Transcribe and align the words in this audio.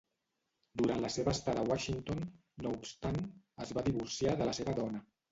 Durant 0.79 1.01
la 1.01 1.09
seva 1.15 1.33
estada 1.37 1.65
a 1.65 1.69
Washington, 1.71 2.23
no 2.65 2.71
obstant, 2.77 3.19
es 3.65 3.75
va 3.79 3.83
divorciar 3.89 4.33
de 4.41 4.49
la 4.49 4.57
seva 4.61 4.75
dona. 4.81 5.03